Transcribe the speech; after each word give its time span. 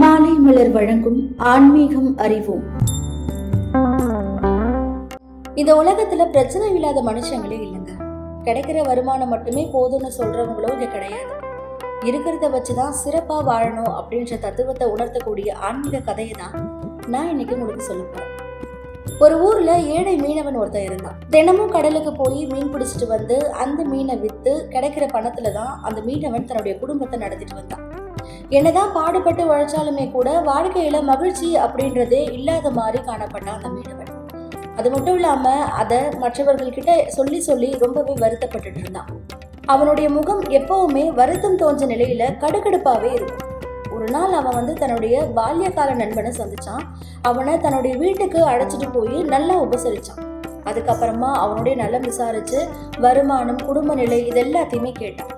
மாலை 0.00 0.30
மலர் 0.44 0.70
வழங்கும் 0.70 1.18
ஆன்மீகம் 1.50 2.08
அறிவோம். 2.24 2.64
இந்த 5.60 5.70
உலகத்துல 5.80 6.22
பிரச்சனை 6.30 6.74
இல்லாத 6.74 7.02
மனுஷங்களே 7.08 7.58
இல்லைங்க. 7.64 7.92
கிடைக்கிற 8.46 8.78
வருமானம் 8.86 9.28
மட்டுமே 9.28 9.64
போதும்னு 9.74 10.10
சொல்றவங்களும் 10.18 10.74
இங்க 10.76 10.86
கிடையாது. 10.86 11.32
இருக்கிறத 12.08 12.48
வச்சுதான் 12.54 12.96
சிறப்பா 13.02 13.36
வாழணும் 13.50 13.92
அப்படின்ற 13.98 14.38
தத்துவத்தை 14.38 14.88
உணர்த்தக்கூடிய 14.94 15.50
ஆன்மீக 15.68 16.00
கதையை 16.08 16.34
தான் 16.42 16.56
நான் 17.06 17.30
இன்னைக்கு 17.30 17.56
உங்களுக்கு 17.56 17.88
சொல்ல 17.90 18.04
போறேன். 18.04 18.32
ஒரு 19.24 19.36
ஊர்ல 19.48 19.72
ஏழை 19.96 20.16
மீனவன் 20.24 20.60
ஒருத்தன் 20.62 20.88
இருந்தான். 20.90 21.18
தினமும் 21.30 21.74
கடலுக்கு 21.76 22.12
போய் 22.12 22.40
மீன் 22.52 22.72
பிடிச்சிட்டு 22.74 23.08
வந்து 23.16 23.36
அந்த 23.64 23.84
மீனை 23.84 24.16
வித்து 24.16 24.54
கிடைக்கிற 24.70 25.06
பணத்துல 25.16 25.52
தான் 25.52 25.74
அந்த 25.82 26.00
மீனவன் 26.00 26.48
தன்னுடைய 26.50 26.78
குடும்பத்தை 26.78 27.18
நடத்திட்டு 27.18 27.56
வந்தான். 27.60 27.84
என்னதான் 28.48 28.92
பாடுபட்டு 28.92 29.54
உழைச்சாலுமே 29.54 30.10
கூட 30.10 30.40
வாழ்க்கையில 30.40 31.02
மகிழ்ச்சி 31.02 31.58
அப்படின்றதே 31.58 32.32
இல்லாத 32.32 32.70
மாதிரி 32.70 33.04
காணப்பட்டான் 33.04 33.56
அந்த 33.56 33.68
மீனவன் 33.68 34.12
அது 34.76 34.90
மட்டும் 34.90 35.14
இல்லாம 35.14 35.52
அதை 35.52 35.98
மற்றவர்கள்கிட்ட 35.98 37.06
சொல்லி 37.06 37.40
சொல்லி 37.40 37.76
ரொம்பவே 37.78 38.14
வருத்தப்பட்டுட்டு 38.14 38.78
இருந்தான். 38.78 39.06
அவனுடைய 39.66 40.10
முகம் 40.10 40.40
எப்பவுமே 40.40 41.12
வருத்தம் 41.12 41.56
தோன்ற 41.56 41.86
நிலையில 41.86 42.36
கடுகடுப்பாவே 42.40 43.12
இருக்கும். 43.12 43.38
ஒரு 43.92 44.10
நாள் 44.10 44.32
அவன் 44.32 44.54
வந்து 44.54 44.72
தன்னுடைய 44.72 45.30
பால்யகால 45.36 45.94
நண்பனை 45.94 46.32
சந்திச்சான். 46.38 46.82
அவனை 47.22 47.60
தன்னுடைய 47.60 47.96
வீட்டுக்கு 47.96 48.44
அழைச்சிட்டு 48.44 48.92
போய் 48.92 49.22
நல்லா 49.22 49.62
உபசரிச்சான். 49.62 50.22
அதுக்கப்புறமா 50.64 51.32
அவனுடைய 51.32 51.82
நலம் 51.82 52.00
விசாரிச்சு 52.00 52.68
வருமானம் 52.98 53.64
குடும்ப 53.66 53.94
நிலை 53.94 54.26
இது 54.26 54.44
எல்லாத்தையுமே 54.44 54.92
கேட்டான். 54.92 55.28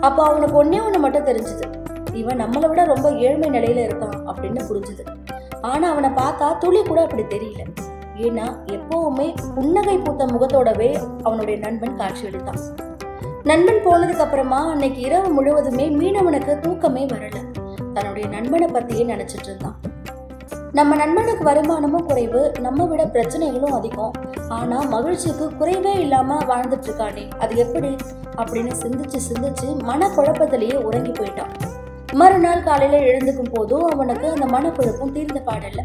அப்போ 0.00 0.24
அவனுக்கு 0.24 0.64
ஒன்னே 0.64 0.84
ஒன்று 0.84 0.98
மட்டும் 0.98 1.26
தெரிஞ்சது. 1.26 1.79
இவன் 2.12 2.40
நம்மளை 2.40 2.68
விட 2.68 2.84
ரொம்ப 2.84 3.10
ஏழ்மை 3.10 3.48
நிலையில 3.48 3.90
இருக்கான் 3.90 4.18
அப்படின்னு 4.26 4.60
புரிஞ்சுது. 4.68 5.04
ஆனா 5.60 5.90
அவனை 5.90 6.10
பார்த்தா 6.10 6.58
துளி 6.58 6.82
கூட 6.82 7.02
அப்படி 7.02 7.22
தெரியல. 7.22 7.64
ஏன்னா 8.16 8.54
எப்பவுமே 8.66 9.34
புன்னகை 9.54 9.98
பூத்த 9.98 10.26
முகத்தோடவே 10.26 11.20
அவனுடைய 11.22 11.60
நண்பன் 11.60 11.98
காட்சியளித்தான் 11.98 12.88
நண்பன் 13.44 13.86
போனதுக்கு 13.86 14.18
அப்புறமா 14.18 14.70
அன்னைக்கு 14.70 15.00
இரவு 15.00 15.28
முழுவதுமே 15.28 15.88
மீனவனுக்கு 15.88 16.60
தூக்கமே 16.60 17.06
வரல. 17.06 17.34
தன்னுடைய 17.92 18.28
நண்பனை 18.28 18.66
பத்தியே 18.66 19.04
நினைச்சிட்டு 19.04 19.42
இருந்தான். 19.42 19.80
நம்ம 20.72 20.96
நண்பனுக்கு 20.96 21.44
வருமானமும் 21.44 22.06
குறைவு 22.06 22.52
நம்ம 22.60 22.84
விட 22.84 23.04
பிரச்சனைகளும் 23.04 23.72
அதிகம். 23.72 24.12
ஆனா 24.48 24.80
மகிழ்ச்சிக்கு 24.80 25.50
குறைவே 25.60 25.98
இல்லாம 25.98 26.38
வாழ்ந்துட்டு 26.38 26.86
இருக்கானே 26.86 27.30
அது 27.38 27.56
எப்படி? 27.56 27.96
அப்படின்னு 28.36 28.70
சிந்திச்சு 28.82 29.18
சிந்திச்சு 29.32 29.82
மன 29.82 30.08
குழப்பத்திலேயே 30.08 30.74
உறங்கி 30.74 31.10
போயிட்டான். 31.10 31.78
மறுநாள் 32.12 32.62
காலையில 32.62 33.12
எழுந்துக்கும் 33.12 33.52
போதும் 33.52 33.84
அவனுக்கு 33.84 34.28
அந்த 34.28 34.46
மனக்குழப்பம் 34.46 35.12
தீர்ந்த 35.12 35.42
பாடல்ல. 35.46 35.78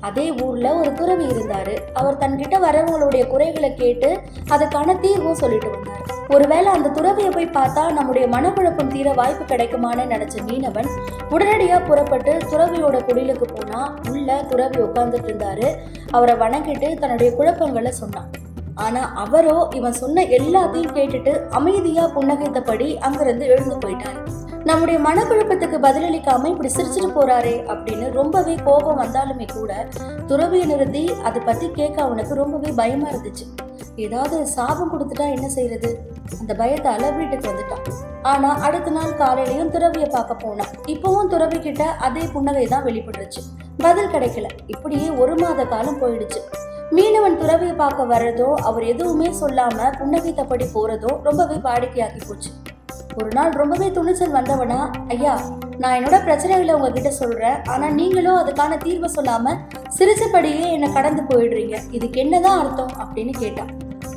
அதே 0.00 0.34
ஊர்ல 0.42 0.74
ஒரு 0.74 0.94
துறவி 0.94 1.24
இருந்தாரு. 1.24 1.78
அவர் 1.92 2.16
தன்கிட்ட 2.16 2.58
வரவங்களுடைய 2.60 3.26
குறைகளை 3.26 3.74
கேட்டு 3.74 4.20
அதுக்கான 4.48 5.00
தீர்வும் 5.00 5.34
சொல்லிட்டு 5.34 5.70
வந்தார். 5.70 6.28
ஒருவேளை 6.28 6.66
அந்த 6.66 6.88
துறவியை 6.88 7.30
போய் 7.30 7.46
பார்த்தா 7.46 7.92
நம்முடைய 7.92 8.28
மனக்குழப்பம் 8.28 8.86
தீர 8.86 9.12
வாய்ப்பு 9.12 9.44
கிடைக்குமான்னு 9.44 10.04
நினைச்ச 10.14 10.42
மீனவன் 10.46 10.88
உடனடியா 11.30 11.86
புறப்பட்டு 11.86 12.32
துறவியோட 12.32 12.98
குடிலுக்கு 13.06 13.42
போனா 13.42 13.94
உள்ள 14.10 14.44
துறவி 14.48 14.78
உட்கார்ந்துட்டு 14.82 15.30
இருந்தாரு. 15.30 15.74
அவரை 16.10 16.34
வணங்கிட்டு 16.34 16.98
தன்னுடைய 16.98 17.34
குழப்பங்களை 17.34 17.90
சொன்னான். 17.90 18.30
ஆனா 18.74 19.12
அவரோ 19.14 19.68
இவன் 19.74 19.92
சொன்ன 19.92 20.22
எல்லாத்தையும் 20.22 20.94
கேட்டுட்டு 20.94 21.48
அமைதியா 21.48 22.06
புன்னகைத்தபடி 22.06 22.98
அங்கிருந்து 22.98 23.46
எழுந்து 23.46 23.76
போயிட்டாரு. 23.76 24.48
நம்முடைய 24.68 24.96
மனக்குழப்பத்துக்கு 25.04 25.76
பதிலளிக்காம 25.84 26.48
இப்படி 26.52 26.70
சிரிச்சிட்டு 26.74 27.08
போறாரே 27.14 27.54
அப்படின்னு 27.72 28.06
ரொம்பவே 28.18 28.54
கோபம் 28.66 28.98
வந்தாலுமே 29.02 29.46
கூட 29.52 29.72
துறவியை 30.30 30.66
நிறுத்தி 30.66 31.02
அதை 31.28 31.40
பத்தி 31.48 31.66
கேட்க 31.78 31.96
அவனுக்கு 32.02 32.34
ரொம்பவே 32.40 32.70
பயமா 32.80 33.06
இருந்துச்சு. 33.08 33.44
ஏதாவது 34.04 34.36
சாபம் 34.46 34.90
கொடுத்துட்டா 34.92 35.26
என்ன 35.36 35.46
செய்யறது? 35.48 35.90
அந்த 36.40 36.52
பயத்தால 36.60 37.02
வீட்டுக்கு 37.16 37.46
வந்துட்டான். 37.50 37.84
ஆனா 38.32 38.50
அடுத்த 38.66 38.90
நாள் 38.90 39.18
காலையிலயும் 39.22 39.72
துறவிய 39.74 40.06
பார்க்க 40.16 40.42
போனான் 40.44 40.72
இப்பவும் 40.94 41.30
துறவி 41.34 41.58
கிட்ட 41.58 41.84
அதே 42.08 42.24
புன்னகை 42.34 42.66
தான் 42.66 42.86
வெளிப்பட்டுருச்சு 42.88 43.42
பதில் 43.86 44.12
கிடைக்கல. 44.14 44.48
இப்படியே 44.66 45.08
ஒரு 45.22 45.36
மாத 45.42 45.64
காலம் 45.64 46.00
போயிடுச்சு. 46.02 46.42
மீனவன் 46.96 47.38
துறவியை 47.42 47.74
பார்க்க 47.74 48.12
வர்றதோ 48.14 48.48
அவர் 48.68 48.84
எதுவுமே 48.92 49.30
சொல்லாம 49.40 49.90
புன்னகைத்தபடி 50.00 50.66
போறதோ 50.74 51.12
ரொம்பவே 51.28 51.58
வாடிக்கையாகி 51.68 52.20
போச்சு. 52.28 52.52
ஒரு 53.20 53.30
நாள் 53.34 53.50
ரொம்பவே 53.50 53.90
துணிச்சல் 53.90 54.32
வந்தவனா? 54.32 54.90
ஐயா 55.08 55.40
நான் 55.78 55.98
என்னோட 55.98 56.10
பிரச்சனைகளை 56.10 56.72
உங்ககிட்ட 56.72 57.10
சொல்றேன். 57.10 57.64
ஆனா 57.64 57.88
நீங்களும் 57.88 58.36
அதுக்கான 58.36 58.78
தீர்வை 58.84 59.08
சொல்லாம 59.16 59.56
சிரிச்சபடியே 59.98 60.70
என்னை 60.70 60.92
கடந்து 60.92 61.22
போயிடுறீங்க. 61.22 61.78
இதுக்கு 61.90 62.20
என்னதான் 62.20 62.66
அர்த்தம்? 62.66 62.90
அப்படின்னு 63.04 63.32
கேட்டான் 63.38 63.68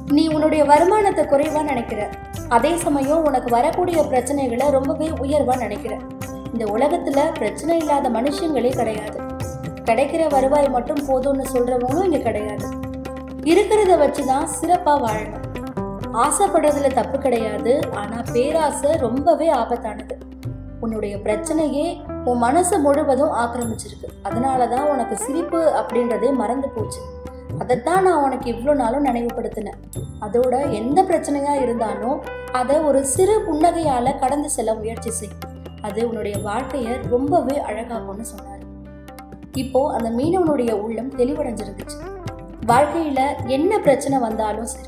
நீ 0.07 0.27
உன்னுடைய 0.27 0.65
வருமானத்தை 0.65 1.25
குறைவா 1.25 1.63
நினைக்கிற. 1.63 2.09
அதே 2.49 2.77
சமயம் 2.77 3.25
உனக்கு 3.25 3.49
வரக்கூடிய 3.49 4.01
பிரச்சனைகளை 4.01 4.69
ரொம்பவே 4.69 5.07
உயர்வா 5.07 5.57
நினைக்கிற. 5.57 5.97
இந்த 6.51 6.65
உலகத்துல 6.65 7.33
பிரச்சனை 7.33 7.77
இல்லாத 7.77 8.09
மனுஷங்களே 8.09 8.75
கிடையாது. 8.75 9.19
கிடைக்கிற 9.85 10.29
வருவாய் 10.29 10.69
மட்டும் 10.69 11.07
போதும்னு 11.07 11.45
சொல்றவங்களும் 11.53 12.03
இங்க 12.03 12.17
கிடையாது. 12.17 12.65
இருக்கிறத 13.41 13.97
வச்சுதான் 13.97 14.47
சிறப்பா 14.61 15.01
வாழணும். 15.01 15.52
ஆசைப்படுறதுல 16.13 16.93
தப்பு 16.93 17.19
கிடையாது. 17.19 17.79
ஆனா 17.95 18.21
பேராசை 18.33 18.91
ரொம்பவே 18.95 19.53
ஆபத்தானது. 19.53 20.11
உன்னுடைய 20.79 21.17
பிரச்சனையே 21.17 22.01
உன் 22.25 22.37
மனசு 22.37 22.79
முழுவதும் 22.79 23.33
ஆக்கிரமிச்சிருக்கு. 23.33 24.09
அதனாலதான் 24.23 24.85
உனக்கு 24.85 25.17
சிரிப்பு 25.17 25.59
அப்படின்றதே 25.59 26.33
மறந்து 26.33 26.69
போச்சு. 26.69 26.99
அதைத்தான் 27.59 28.03
நான் 28.03 28.23
உனக்கு 28.23 28.51
இவ்வளோ 28.51 28.75
நாளும் 28.75 29.05
நினைவுபடுத்தினேன். 29.05 29.79
அதோட 30.21 30.71
எந்த 30.71 31.03
பிரச்சனையா 31.03 31.61
இருந்தாலும் 31.61 32.23
அதை 32.51 32.79
ஒரு 32.79 33.05
சிறு 33.05 33.41
புன்னகையால 33.47 34.19
கடந்து 34.19 34.49
செல்ல 34.49 34.73
முயற்சி 34.73 35.09
செய். 35.09 35.29
அது 35.81 36.07
உன்னுடைய 36.07 36.37
வாழ்க்கையை 36.37 36.99
ரொம்பவே 37.09 37.61
அழகாகும்னு 37.67 38.21
சொன்னார். 38.21 38.63
இப்போ 39.53 39.93
அந்த 39.93 40.09
மீனவனுடைய 40.09 40.71
உள்ளம் 40.71 41.11
தெளிவடைஞ்சிருந்துச்சு. 41.11 41.99
வாழ்க்கையில 42.67 43.47
என்ன 43.47 43.79
பிரச்சனை 43.79 44.17
வந்தாலும் 44.17 44.65
சரி 44.65 44.87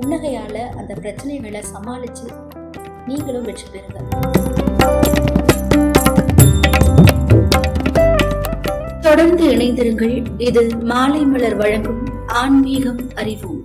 புன்னகையால 0.00 0.56
அந்த 0.78 0.94
பிரச்சனைகளை 0.94 1.62
சமாளிச்சு 1.74 2.26
நீங்களும் 3.06 3.42
வெற்றி 3.42 3.66
பெறுங்க. 3.72 3.98
தொடர்ந்து 9.00 9.44
இணைந்திருங்கள். 9.44 10.24
இது 10.38 10.76
மாலை 10.76 11.24
மலர் 11.24 11.56
வழங்கும் 11.56 12.02
ஆன்மீகம் 12.26 13.00
அறிவோம். 13.14 13.62